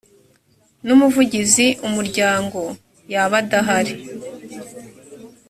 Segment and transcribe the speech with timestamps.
[0.85, 2.59] n umuvigizi umuryango
[3.13, 3.95] yaba adahari